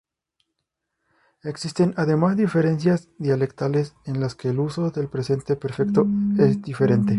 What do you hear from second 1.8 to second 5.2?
además diferencias dialectales en las que el uso del